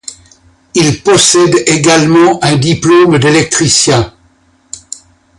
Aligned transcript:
Il 0.73 1.03
possède 1.03 1.53
également 1.67 2.43
un 2.43 2.55
diplôme 2.55 3.19
d'électricien. 3.19 4.11